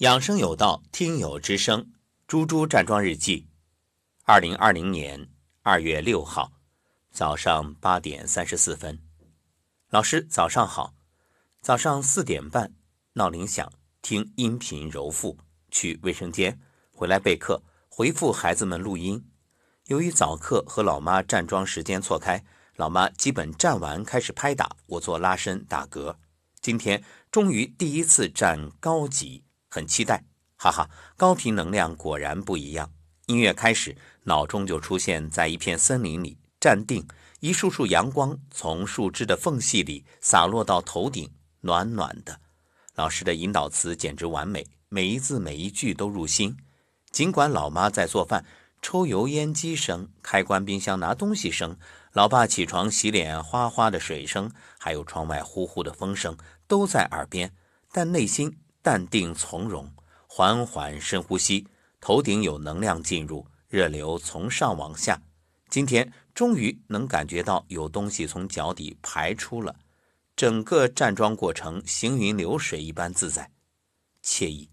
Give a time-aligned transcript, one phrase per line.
[0.00, 1.92] 养生有道，听友之声，
[2.26, 3.46] 猪猪站桩日记，
[4.24, 5.28] 二零二零年
[5.60, 6.52] 二月六号
[7.10, 8.98] 早上八点三十四分，
[9.90, 10.94] 老师早上好。
[11.60, 12.72] 早上四点半，
[13.12, 15.36] 闹铃响，听音频揉腹，
[15.70, 16.58] 去卫生间，
[16.90, 19.22] 回来备课，回复孩子们录音。
[19.88, 22.42] 由于早课和老妈站桩时间错开，
[22.76, 26.16] 老妈基本站完开始拍打，我做拉伸打嗝。
[26.62, 29.44] 今天终于第一次站高级。
[29.70, 30.24] 很期待，
[30.56, 30.90] 哈哈！
[31.16, 32.90] 高频能量果然不一样。
[33.26, 37.06] 音乐开始，脑中就出现在一片森林里，站定，
[37.38, 41.30] 一束束阳光从树枝的缝隙里洒落到头顶，
[41.60, 42.40] 暖暖的。
[42.96, 46.56] 老师的引导词简直完美，每一字每一句都入心。
[47.12, 48.44] 尽管老妈在做饭，
[48.82, 51.78] 抽油烟机声、开关冰箱拿东西声、
[52.12, 57.54] 老爸起床洗脸哗哗的水声，还有窗外呼呼的风声都在耳边，
[57.92, 58.58] 但内心。
[58.82, 59.92] 淡定从容，
[60.26, 61.66] 缓缓深呼吸，
[62.00, 65.22] 头顶有能量进入，热流从上往下。
[65.68, 69.76] 今天终于能感觉到有东西从脚底排出了，
[70.34, 73.50] 整个站桩过程行云流水一般自在、
[74.24, 74.68] 惬意。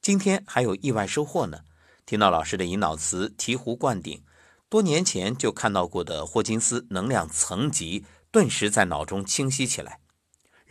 [0.00, 1.60] 今天还有意外收获呢！
[2.06, 4.22] 听到老师的引导词“醍醐灌顶”，
[4.68, 10.00] 多年前就看到过的霍金斯能量层级，顿时在脑中清晰起来。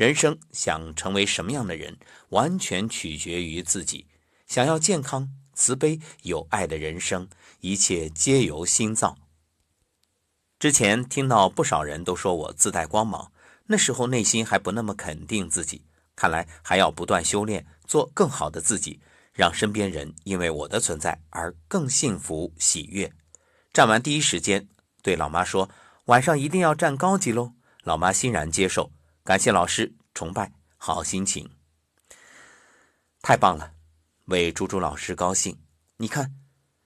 [0.02, 1.96] 人生想成为什么样的人，
[2.30, 4.08] 完全取决于自己。
[4.48, 9.16] 想要健康、慈悲、有爱的人生，一切皆由心造。
[10.58, 13.32] 之前听到不少人都说我自带光芒，
[13.68, 15.86] 那时候内心还不那么肯定自己。
[16.16, 19.00] 看来还要不断修炼，做更好的自己，
[19.32, 23.14] 让身边人因为我的存在而更幸福喜悦。
[23.72, 24.68] 站完第一时间
[25.04, 25.70] 对老妈说
[26.06, 27.54] ：“晚上一定要站高级喽。”
[27.86, 28.92] 老妈欣然接受。
[29.24, 31.48] 感谢老师，崇拜，好心情，
[33.22, 33.74] 太棒了，
[34.26, 35.60] 为猪猪老师高兴。
[35.98, 36.34] 你看，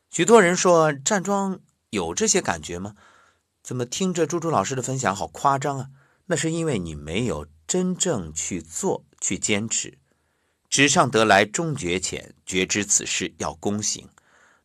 [0.10, 2.98] 许多人说站桩有这些感觉吗？
[3.64, 5.90] 怎么听着猪猪老师的分享好夸张啊？
[6.26, 9.98] 那是因为你没有真正去做，去坚持。
[10.68, 14.10] 纸上得来终觉浅，觉知此事要躬行。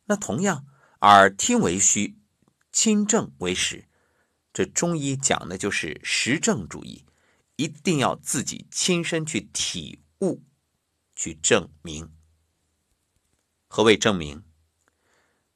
[0.06, 0.66] 那同样，
[1.02, 2.16] 耳听为虚，
[2.72, 3.84] 亲证为实。
[4.52, 7.04] 这中医讲的就是实证主义。
[7.60, 10.42] 一定要自己亲身去体悟，
[11.14, 12.10] 去证明。
[13.68, 14.42] 何谓证明？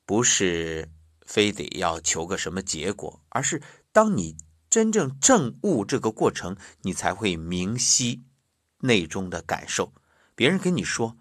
[0.05, 0.91] 不是
[1.23, 4.37] 非得要求个什么结果，而是当你
[4.69, 8.23] 真正证悟这个过程，你才会明晰
[8.81, 9.95] 内中的感受。
[10.35, 11.17] 别人跟你说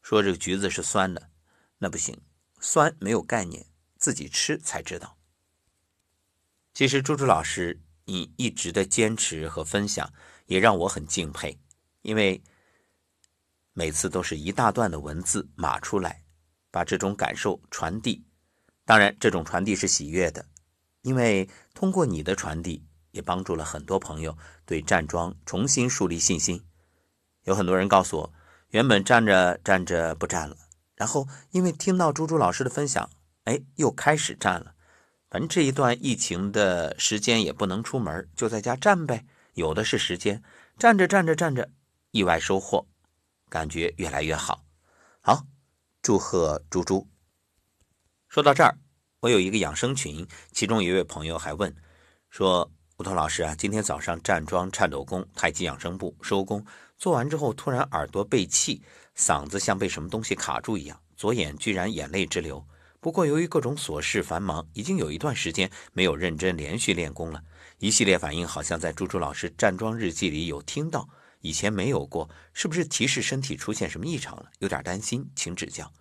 [0.00, 1.32] 说这个橘子是酸的，
[1.78, 2.22] 那不行，
[2.60, 3.66] 酸没有概念，
[3.96, 5.18] 自己吃才知道。
[6.72, 7.82] 其实，朱朱老师。
[8.08, 10.10] 你一直的坚持和分享，
[10.46, 11.58] 也让我很敬佩，
[12.00, 12.42] 因为
[13.74, 16.24] 每次都是一大段的文字码出来，
[16.70, 18.24] 把这种感受传递。
[18.86, 20.46] 当然，这种传递是喜悦的，
[21.02, 26.64] 因为通过你的传递，也帮助了很多朋友对站桩重新树立信心。
[27.42, 28.32] 有很多人告诉我，
[28.70, 30.56] 原本站着站着不站了，
[30.94, 33.10] 然后因为听到猪猪老师的分享，
[33.44, 34.76] 哎，又开始站了。
[35.30, 40.42] 反正这一段疫情的时间也不能出门，就在家站呗，有的是时间。
[40.78, 41.68] 站着站着站着，
[42.12, 42.86] 意外收获，
[43.48, 44.64] 感觉越来越好。
[45.20, 45.44] 好，
[46.00, 47.06] 祝贺猪猪。
[48.28, 48.78] 说到这儿，
[49.20, 51.74] 我有一个养生群，其中一位朋友还问
[52.30, 56.64] 说：“吴桐老师啊，今天早上站桩、颤抖功、太极养生步收工，
[56.96, 58.80] 做完之后突然耳朵背气，
[59.16, 62.64] 嗓子像被什么东西卡住一样，左眼居然眼泪直流。”
[63.00, 67.44] 不过，由于各种琐事繁忙，已经有一段时间没有认真连续练功了。
[67.78, 71.08] 一系列反应好像在猪猪老师站桩日记里有听到，
[71.40, 74.50] 以前没有过，是不是提示身体出现什么异常了？
[74.58, 75.92] 有点担心，请指教。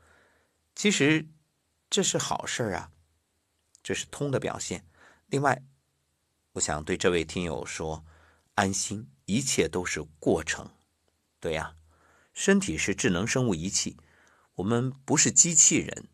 [0.74, 1.28] 其实
[1.88, 2.90] 这是好事啊，
[3.84, 4.84] 这是通的表现。
[5.28, 5.64] 另外，
[6.54, 8.04] 我想对这位听友说，
[8.56, 10.68] 安心，一切都是过程。
[11.40, 11.76] 对呀，
[12.34, 13.98] 身体是智能生物仪器，
[14.56, 16.08] 我们不是机器人。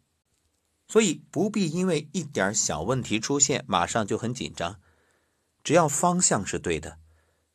[0.94, 4.80] 所以不必因为一点小问题出现，马上就很紧张。
[5.64, 7.00] 只要方向是对的，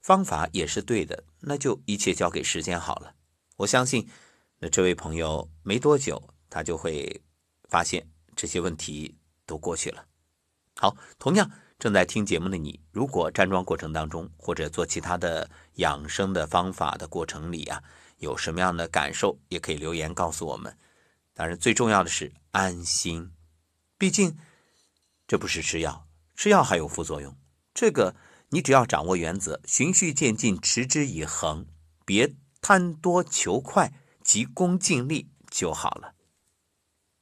[0.01, 3.15] 方法也是对的，那就一切交给时间好了。
[3.59, 4.09] 我相信，
[4.59, 6.21] 那这位朋友没多久，
[6.51, 7.23] 他就会
[7.69, 10.05] 发现这些问题都过去了。
[10.75, 11.49] 好，同样
[11.79, 17.81] 正在听节目的你，如果站桩过程当中或者做其他的养生的方法的过程里啊，
[18.17, 20.77] 有什么样的感受，也可以留言告诉我们。
[21.39, 23.31] 当然，最重要的是安心，
[23.97, 24.37] 毕竟
[25.29, 27.39] 这不是吃药，吃药还有副作用。
[27.73, 28.17] 这个
[28.49, 31.69] 你只要掌握原则，循序渐进，持之以恒，
[32.05, 33.93] 别贪多求快，
[34.25, 36.17] 急功近利，就好了。